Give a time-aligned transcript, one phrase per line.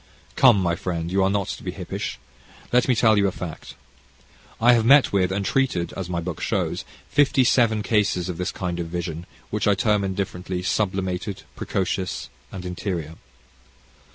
[0.35, 2.17] Come, my friend, you are not to be hippish.
[2.73, 3.75] Let me tell you a fact.
[4.59, 8.51] I have met with, and treated, as my book shows, fifty seven cases of this
[8.51, 13.13] kind of vision, which I term indifferently "sublimated," "precocious," and "interior."